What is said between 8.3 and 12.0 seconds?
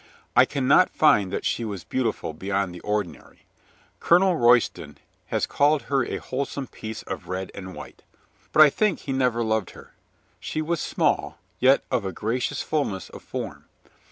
But I think he never loved her. She was small, yet